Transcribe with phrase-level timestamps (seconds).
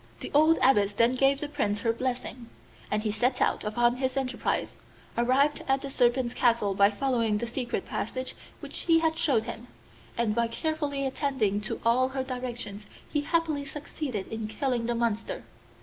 [0.21, 2.49] The old Abbess then gave the Prince her blessing,
[2.89, 4.77] and he set out upon his enterprise,
[5.15, 9.67] arrived at the Serpent's castle by following the secret passage which she had shown him,
[10.17, 15.43] and by carefully attending to all her directions he happily succeeded in killing the monster.